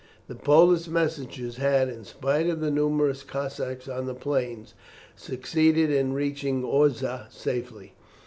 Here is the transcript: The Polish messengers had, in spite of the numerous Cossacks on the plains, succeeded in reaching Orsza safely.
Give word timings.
The 0.27 0.33
Polish 0.33 0.87
messengers 0.87 1.57
had, 1.57 1.87
in 1.87 2.05
spite 2.05 2.49
of 2.49 2.59
the 2.59 2.71
numerous 2.71 3.21
Cossacks 3.21 3.87
on 3.87 4.07
the 4.07 4.15
plains, 4.15 4.73
succeeded 5.15 5.91
in 5.91 6.13
reaching 6.13 6.63
Orsza 6.63 7.27
safely. 7.31 7.93